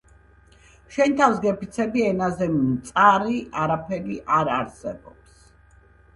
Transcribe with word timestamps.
შენ 0.95 1.11
თავს 1.19 1.37
გეფიცები 1.43 2.05
ენაზე 2.13 2.47
მწარი 2.55 3.37
არაფერი 3.67 4.19
არ 4.41 4.53
არსებობს 4.57 5.39